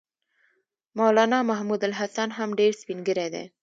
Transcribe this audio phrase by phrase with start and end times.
[0.97, 3.45] مولنا محمودالحسن هم ډېر سپین ږیری دی.